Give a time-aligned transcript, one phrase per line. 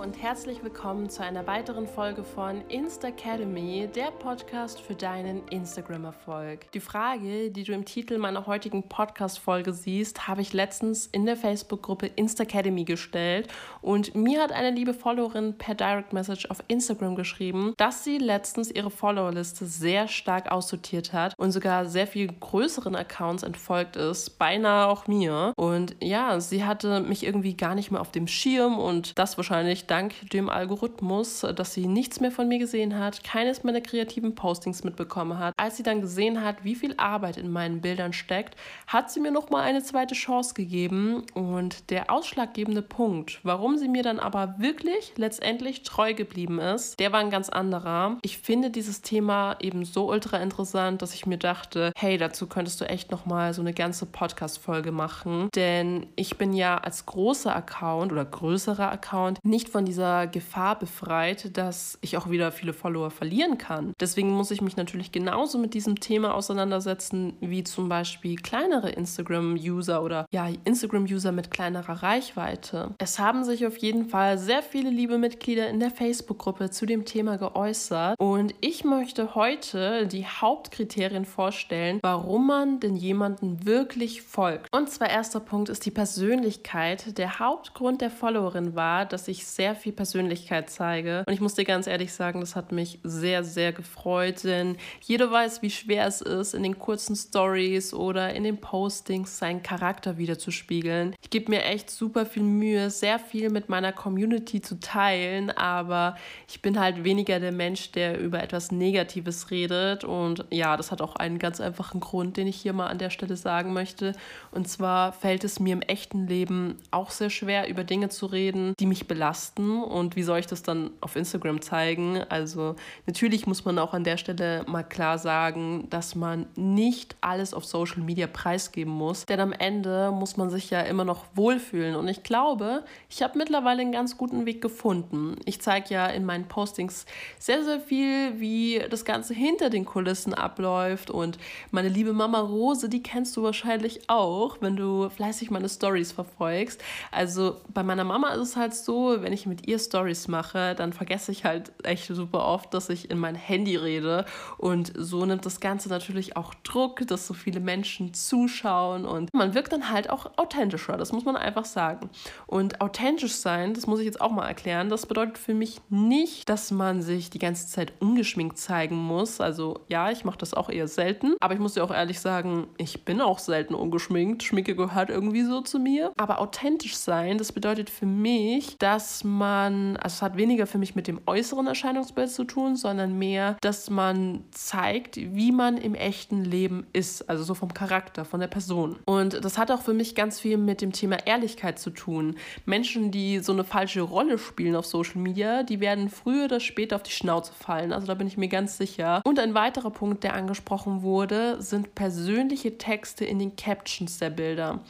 [0.00, 6.72] und herzlich willkommen zu einer weiteren Folge von Insta Academy, der Podcast für deinen Instagram-Erfolg.
[6.72, 11.36] Die Frage, die du im Titel meiner heutigen Podcast-Folge siehst, habe ich letztens in der
[11.36, 13.48] Facebook-Gruppe Insta Academy gestellt
[13.82, 18.70] und mir hat eine liebe Followerin per Direct Message auf Instagram geschrieben, dass sie letztens
[18.70, 24.86] ihre Followerliste sehr stark aussortiert hat und sogar sehr viel größeren Accounts entfolgt ist, beinahe
[24.86, 25.52] auch mir.
[25.56, 29.89] Und ja, sie hatte mich irgendwie gar nicht mehr auf dem Schirm und das wahrscheinlich
[29.90, 34.84] dank dem Algorithmus, dass sie nichts mehr von mir gesehen hat, keines meiner kreativen Postings
[34.84, 35.54] mitbekommen hat.
[35.56, 39.30] Als sie dann gesehen hat, wie viel Arbeit in meinen Bildern steckt, hat sie mir
[39.30, 44.54] noch mal eine zweite Chance gegeben und der ausschlaggebende Punkt, warum sie mir dann aber
[44.58, 48.18] wirklich letztendlich treu geblieben ist, der war ein ganz anderer.
[48.22, 52.80] Ich finde dieses Thema eben so ultra interessant, dass ich mir dachte, hey, dazu könntest
[52.80, 57.06] du echt noch mal so eine ganze Podcast Folge machen, denn ich bin ja als
[57.06, 62.72] großer Account oder größerer Account nicht von dieser Gefahr befreit, dass ich auch wieder viele
[62.72, 63.92] Follower verlieren kann.
[64.00, 70.02] Deswegen muss ich mich natürlich genauso mit diesem Thema auseinandersetzen wie zum Beispiel kleinere Instagram-User
[70.02, 72.94] oder ja, Instagram-User mit kleinerer Reichweite.
[72.98, 77.04] Es haben sich auf jeden Fall sehr viele liebe Mitglieder in der Facebook-Gruppe zu dem
[77.04, 84.68] Thema geäußert und ich möchte heute die Hauptkriterien vorstellen, warum man denn jemanden wirklich folgt.
[84.72, 87.18] Und zwar erster Punkt ist die Persönlichkeit.
[87.18, 91.24] Der Hauptgrund der Followerin war, dass ich sehr viel Persönlichkeit zeige.
[91.26, 95.30] Und ich muss dir ganz ehrlich sagen, das hat mich sehr, sehr gefreut, denn jeder
[95.30, 100.18] weiß, wie schwer es ist, in den kurzen Stories oder in den Postings seinen Charakter
[100.18, 101.14] wiederzuspiegeln.
[101.22, 106.16] Ich gebe mir echt super viel Mühe, sehr viel mit meiner Community zu teilen, aber
[106.48, 110.04] ich bin halt weniger der Mensch, der über etwas Negatives redet.
[110.04, 113.10] Und ja, das hat auch einen ganz einfachen Grund, den ich hier mal an der
[113.10, 114.14] Stelle sagen möchte.
[114.50, 118.74] Und zwar fällt es mir im echten Leben auch sehr schwer, über Dinge zu reden,
[118.78, 119.59] die mich belasten.
[119.68, 122.22] Und wie soll ich das dann auf Instagram zeigen?
[122.28, 127.54] Also natürlich muss man auch an der Stelle mal klar sagen, dass man nicht alles
[127.54, 129.26] auf Social Media preisgeben muss.
[129.26, 131.94] Denn am Ende muss man sich ja immer noch wohlfühlen.
[131.96, 135.36] Und ich glaube, ich habe mittlerweile einen ganz guten Weg gefunden.
[135.44, 137.06] Ich zeige ja in meinen Postings
[137.38, 141.10] sehr, sehr viel, wie das Ganze hinter den Kulissen abläuft.
[141.10, 141.38] Und
[141.70, 146.82] meine liebe Mama Rose, die kennst du wahrscheinlich auch, wenn du fleißig meine Stories verfolgst.
[147.10, 150.94] Also bei meiner Mama ist es halt so, wenn ich mit ihr Stories mache, dann
[150.94, 154.24] vergesse ich halt echt super oft, dass ich in mein Handy rede.
[154.56, 159.52] Und so nimmt das Ganze natürlich auch Druck, dass so viele Menschen zuschauen und man
[159.54, 160.96] wirkt dann halt auch authentischer.
[160.96, 162.08] Das muss man einfach sagen.
[162.46, 166.48] Und authentisch sein, das muss ich jetzt auch mal erklären, das bedeutet für mich nicht,
[166.48, 169.40] dass man sich die ganze Zeit ungeschminkt zeigen muss.
[169.40, 171.34] Also ja, ich mache das auch eher selten.
[171.40, 174.42] Aber ich muss dir auch ehrlich sagen, ich bin auch selten ungeschminkt.
[174.42, 176.12] Schminke gehört irgendwie so zu mir.
[176.16, 180.94] Aber authentisch sein, das bedeutet für mich, dass man, also es hat weniger für mich
[180.94, 186.44] mit dem äußeren Erscheinungsbild zu tun, sondern mehr, dass man zeigt, wie man im echten
[186.44, 187.28] Leben ist.
[187.28, 188.98] Also so vom Charakter, von der Person.
[189.04, 192.36] Und das hat auch für mich ganz viel mit dem Thema Ehrlichkeit zu tun.
[192.66, 196.96] Menschen, die so eine falsche Rolle spielen auf Social Media, die werden früher oder später
[196.96, 197.92] auf die Schnauze fallen.
[197.92, 199.20] Also da bin ich mir ganz sicher.
[199.24, 204.80] Und ein weiterer Punkt, der angesprochen wurde, sind persönliche Texte in den Captions der Bilder.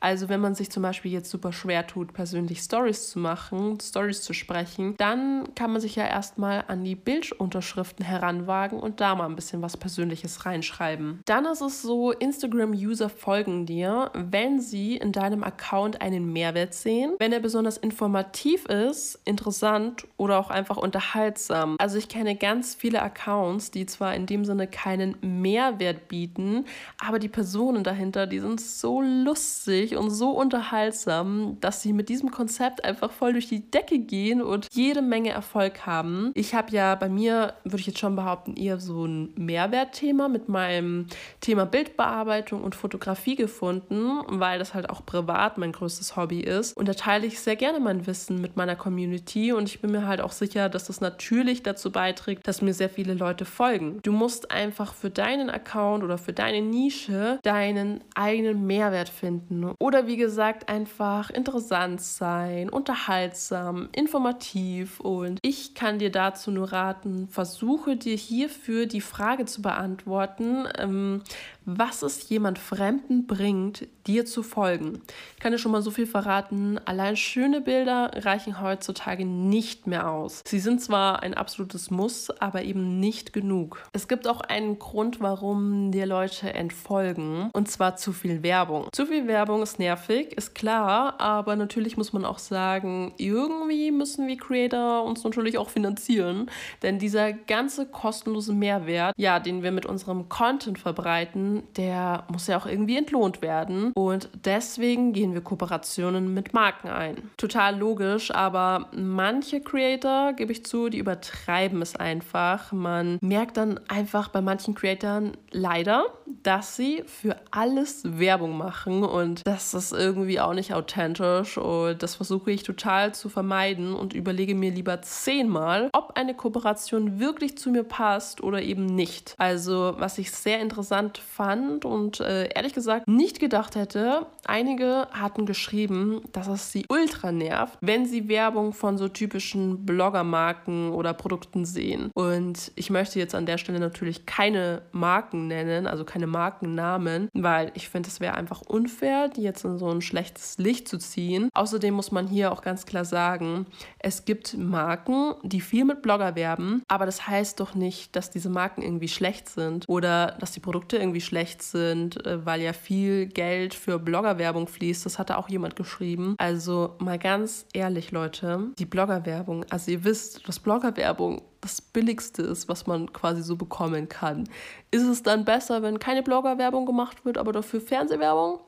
[0.00, 3.99] Also wenn man sich zum Beispiel jetzt super schwer tut, persönlich Stories zu machen, Stories
[4.08, 9.26] zu sprechen, dann kann man sich ja erstmal an die Bildunterschriften heranwagen und da mal
[9.26, 11.20] ein bisschen was Persönliches reinschreiben.
[11.26, 17.14] Dann ist es so, Instagram-User folgen dir, wenn sie in deinem Account einen Mehrwert sehen,
[17.18, 21.76] wenn er besonders informativ ist, interessant oder auch einfach unterhaltsam.
[21.78, 26.64] Also ich kenne ganz viele Accounts, die zwar in dem Sinne keinen Mehrwert bieten,
[26.98, 32.30] aber die Personen dahinter, die sind so lustig und so unterhaltsam, dass sie mit diesem
[32.30, 36.30] Konzept einfach voll durch die Decke gehen und jede Menge Erfolg haben.
[36.34, 40.48] Ich habe ja bei mir, würde ich jetzt schon behaupten, eher so ein Mehrwertthema mit
[40.48, 41.06] meinem
[41.40, 46.76] Thema Bildbearbeitung und Fotografie gefunden, weil das halt auch privat mein größtes Hobby ist.
[46.76, 50.06] Und da teile ich sehr gerne mein Wissen mit meiner Community und ich bin mir
[50.06, 54.00] halt auch sicher, dass das natürlich dazu beiträgt, dass mir sehr viele Leute folgen.
[54.02, 59.72] Du musst einfach für deinen Account oder für deine Nische deinen eigenen Mehrwert finden.
[59.78, 65.00] Oder wie gesagt, einfach interessant sein, unterhaltsam, informativ.
[65.00, 71.22] Und ich kann dir dazu nur raten, versuche dir hierfür die Frage zu beantworten, ähm,
[71.64, 75.02] was es jemand Fremden bringt, dir zu folgen.
[75.36, 80.10] Ich kann dir schon mal so viel verraten, allein schöne Bilder reichen heutzutage nicht mehr
[80.10, 80.42] aus.
[80.46, 83.82] Sie sind zwar ein absolutes Muss, aber eben nicht genug.
[83.92, 88.88] Es gibt auch einen Grund, warum dir Leute entfolgen, und zwar zu viel Werbung.
[88.92, 94.26] Zu viel Werbung ist nervig, ist klar, aber natürlich muss man auch sagen, irgendwie müssen
[94.26, 96.50] wir Creator uns natürlich auch finanzieren.
[96.82, 102.56] Denn dieser ganze kostenlose Mehrwert, ja, den wir mit unserem Content verbreiten, der muss ja
[102.56, 103.92] auch irgendwie entlohnt werden.
[103.94, 107.30] Und deswegen gehen wir Kooperationen mit Marken ein.
[107.36, 112.72] Total logisch, aber manche Creator, gebe ich zu, die übertreiben es einfach.
[112.72, 116.04] Man merkt dann einfach bei manchen Creatoren leider,
[116.42, 122.14] dass sie für alles Werbung machen und das ist irgendwie auch nicht authentisch und das
[122.14, 127.70] versuche ich total zu vermeiden und überlege mir lieber zehnmal, ob eine Kooperation wirklich zu
[127.70, 129.34] mir passt oder eben nicht.
[129.38, 135.46] Also was ich sehr interessant fand und äh, ehrlich gesagt nicht gedacht hätte, einige hatten
[135.46, 141.64] geschrieben, dass es sie ultra nervt, wenn sie Werbung von so typischen Bloggermarken oder Produkten
[141.64, 142.10] sehen.
[142.14, 147.72] Und ich möchte jetzt an der Stelle natürlich keine Marken nennen, also keine Markennamen, weil
[147.74, 151.48] ich finde, es wäre einfach unfair, die jetzt in so ein schlechtes Licht zu ziehen.
[151.54, 153.64] Außerdem muss man hier auch ganz klar sagen,
[153.98, 158.50] es gibt Marken, die viel mit Blogger werben, aber das heißt doch nicht, dass diese
[158.50, 161.29] Marken irgendwie schlecht sind oder dass die Produkte irgendwie schlecht
[161.62, 165.04] sind, äh, weil ja viel Geld für Bloggerwerbung fließt.
[165.06, 166.34] Das hatte auch jemand geschrieben.
[166.38, 172.68] Also mal ganz ehrlich, Leute, die Bloggerwerbung, also ihr wisst, dass Bloggerwerbung das Billigste ist,
[172.68, 174.48] was man quasi so bekommen kann.
[174.90, 178.60] Ist es dann besser, wenn keine Bloggerwerbung gemacht wird, aber dafür Fernsehwerbung?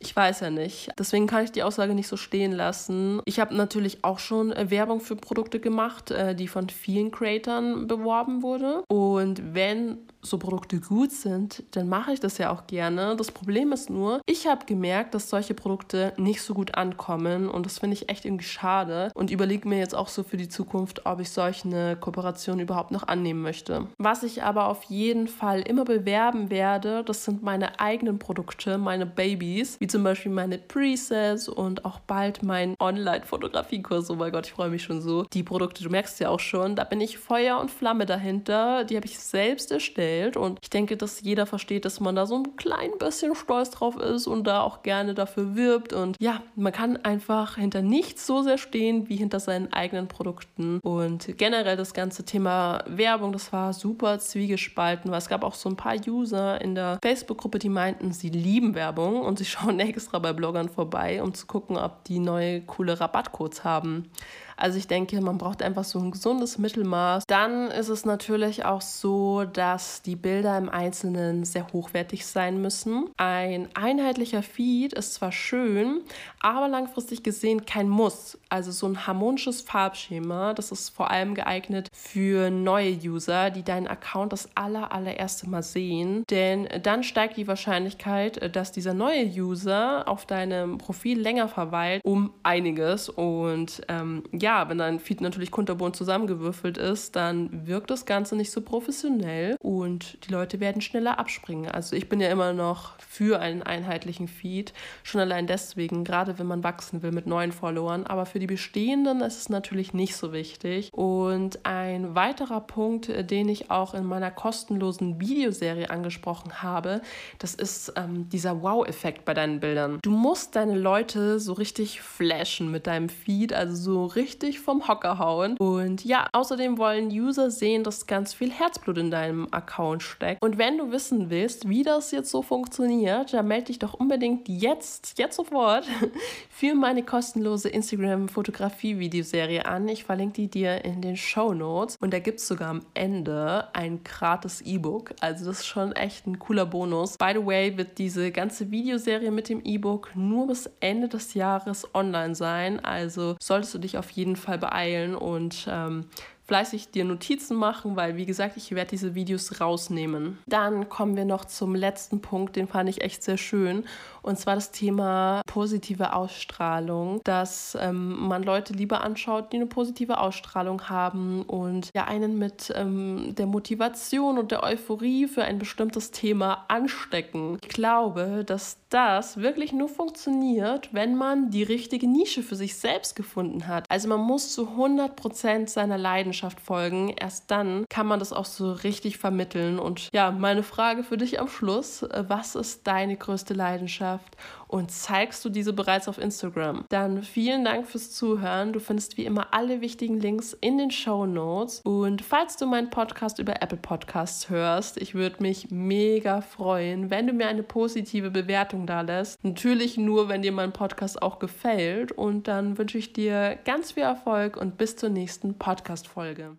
[0.00, 0.90] Ich weiß ja nicht.
[0.98, 3.20] Deswegen kann ich die Aussage nicht so stehen lassen.
[3.24, 7.86] Ich habe natürlich auch schon äh, Werbung für Produkte gemacht, äh, die von vielen Creatoren
[7.86, 8.84] beworben wurde.
[8.88, 13.14] Und wenn so Produkte gut sind, dann mache ich das ja auch gerne.
[13.16, 17.66] Das Problem ist nur, ich habe gemerkt, dass solche Produkte nicht so gut ankommen und
[17.66, 21.06] das finde ich echt irgendwie schade und überlege mir jetzt auch so für die Zukunft,
[21.06, 21.96] ob ich solche eine
[22.38, 23.86] Kooperation überhaupt noch annehmen möchte.
[23.98, 29.06] Was ich aber auf jeden Fall immer bewerben werde, das sind meine eigenen Produkte, meine
[29.06, 34.10] Babys, wie zum Beispiel meine Presets und auch bald mein Online-Fotografiekurs.
[34.10, 35.24] Oh mein Gott, ich freue mich schon so.
[35.32, 38.84] Die Produkte, du merkst ja auch schon, da bin ich Feuer und Flamme dahinter.
[38.84, 40.36] Die habe ich selbst erstellt.
[40.36, 43.96] Und ich denke, dass jeder versteht, dass man da so ein klein bisschen stolz drauf
[43.96, 45.92] ist und da auch gerne dafür wirbt.
[45.92, 50.78] Und ja, man kann einfach hinter nichts so sehr stehen wie hinter seinen eigenen Produkten.
[50.80, 55.68] Und generell das ganze Thema Werbung, das war super zwiegespalten, weil es gab auch so
[55.68, 60.18] ein paar User in der Facebook-Gruppe, die meinten, sie lieben Werbung und sie schauen extra
[60.18, 64.10] bei Bloggern vorbei, um zu gucken, ob die neue coole Rabattcodes haben.
[64.58, 67.24] Also ich denke, man braucht einfach so ein gesundes Mittelmaß.
[67.28, 73.08] Dann ist es natürlich auch so, dass die Bilder im Einzelnen sehr hochwertig sein müssen.
[73.16, 76.00] Ein einheitlicher Feed ist zwar schön,
[76.40, 78.36] aber langfristig gesehen kein Muss.
[78.48, 83.86] Also so ein harmonisches Farbschema, das ist vor allem geeignet für neue User, die deinen
[83.86, 86.24] Account das aller, allererste Mal sehen.
[86.30, 92.32] Denn dann steigt die Wahrscheinlichkeit, dass dieser neue User auf deinem Profil länger verweilt, um
[92.42, 93.08] einiges.
[93.08, 98.34] Und ähm, ja, ja, wenn dein Feed natürlich kunterbunt zusammengewürfelt ist, dann wirkt das Ganze
[98.34, 101.70] nicht so professionell und die Leute werden schneller abspringen.
[101.70, 104.72] Also ich bin ja immer noch für einen einheitlichen Feed,
[105.02, 108.06] schon allein deswegen, gerade wenn man wachsen will mit neuen Followern.
[108.06, 110.88] Aber für die bestehenden ist es natürlich nicht so wichtig.
[110.94, 117.02] Und ein weiterer Punkt, den ich auch in meiner kostenlosen Videoserie angesprochen habe,
[117.38, 119.98] das ist ähm, dieser Wow-Effekt bei deinen Bildern.
[120.00, 124.86] Du musst deine Leute so richtig flashen mit deinem Feed, also so richtig richtig vom
[124.86, 125.56] Hocker hauen.
[125.58, 130.42] Und ja, außerdem wollen User sehen, dass ganz viel Herzblut in deinem Account steckt.
[130.42, 134.48] Und wenn du wissen willst, wie das jetzt so funktioniert, dann melde dich doch unbedingt
[134.48, 135.86] jetzt, jetzt sofort
[136.50, 139.88] für meine kostenlose Instagram-Fotografie-Videoserie an.
[139.88, 141.96] Ich verlinke die dir in den Show Notes.
[142.00, 145.14] Und da gibt es sogar am Ende ein gratis E-Book.
[145.20, 147.16] Also das ist schon echt ein cooler Bonus.
[147.18, 151.86] By the way, wird diese ganze Videoserie mit dem E-Book nur bis Ende des Jahres
[151.94, 152.80] online sein.
[152.80, 156.04] Also solltest du dich auf jeden jeden Fall beeilen und ähm,
[156.48, 160.38] fleißig dir Notizen machen, weil wie gesagt, ich werde diese Videos rausnehmen.
[160.46, 163.84] Dann kommen wir noch zum letzten Punkt, den fand ich echt sehr schön.
[164.22, 170.18] Und zwar das Thema positive Ausstrahlung, dass ähm, man Leute lieber anschaut, die eine positive
[170.18, 176.10] Ausstrahlung haben und ja einen mit ähm, der Motivation und der Euphorie für ein bestimmtes
[176.10, 177.58] Thema anstecken.
[177.62, 183.16] Ich glaube, dass das wirklich nur funktioniert, wenn man die richtige Nische für sich selbst
[183.16, 183.84] gefunden hat.
[183.90, 187.10] Also man muss zu 100% seiner Leidenschaft folgen.
[187.10, 189.78] Erst dann kann man das auch so richtig vermitteln.
[189.78, 194.36] Und ja, meine Frage für dich am Schluss, äh, was ist deine größte Leidenschaft?
[194.68, 196.84] Und zeigst du diese bereits auf Instagram?
[196.88, 198.72] Dann vielen Dank fürs Zuhören.
[198.72, 201.80] Du findest wie immer alle wichtigen Links in den Show Notes.
[201.84, 207.26] Und falls du meinen Podcast über Apple Podcasts hörst, ich würde mich mega freuen, wenn
[207.26, 209.42] du mir eine positive Bewertung da lässt.
[209.42, 212.12] Natürlich nur, wenn dir mein Podcast auch gefällt.
[212.12, 216.58] Und dann wünsche ich dir ganz viel Erfolg und bis zur nächsten Podcast-Folge.